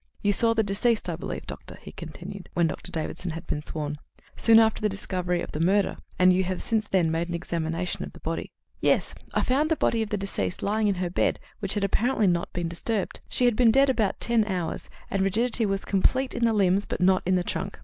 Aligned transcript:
You 0.23 0.31
saw 0.31 0.55
the 0.55 0.63
deceased, 0.63 1.09
I 1.11 1.15
believe, 1.15 1.45
Doctor," 1.45 1.77
he 1.79 1.91
continued, 1.91 2.49
when 2.55 2.65
Dr. 2.65 2.91
Davidson 2.91 3.33
had 3.33 3.45
been 3.45 3.61
sworn, 3.61 3.99
"soon 4.35 4.57
after 4.57 4.81
the 4.81 4.89
discovery 4.89 5.41
of 5.43 5.51
the 5.51 5.59
murder, 5.59 5.97
and 6.17 6.33
you 6.33 6.43
have 6.43 6.63
since 6.63 6.87
then 6.87 7.11
made 7.11 7.29
an 7.29 7.35
examination 7.35 8.03
of 8.03 8.13
the 8.13 8.19
body?" 8.21 8.51
"Yes. 8.79 9.13
I 9.35 9.43
found 9.43 9.69
the 9.69 9.75
body 9.75 10.01
of 10.01 10.09
the 10.09 10.17
deceased 10.17 10.63
lying 10.63 10.87
in 10.87 10.95
her 10.95 11.11
bed, 11.11 11.39
which 11.59 11.75
had 11.75 11.83
apparently 11.83 12.25
not 12.25 12.51
been 12.51 12.67
disturbed. 12.67 13.19
She 13.29 13.45
had 13.45 13.55
been 13.55 13.69
dead 13.69 13.91
about 13.91 14.19
ten 14.19 14.43
hours, 14.45 14.89
and 15.11 15.21
rigidity 15.21 15.67
was 15.67 15.85
complete 15.85 16.33
in 16.33 16.45
the 16.45 16.51
limbs 16.53 16.87
but 16.87 16.99
not 16.99 17.21
in 17.27 17.35
the 17.35 17.43
trunk. 17.43 17.77